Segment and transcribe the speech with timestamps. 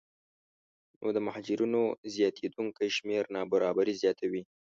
[1.01, 4.43] نو د مهاجرینو زیاتېدونکی شمېر نابرابري زیاتوي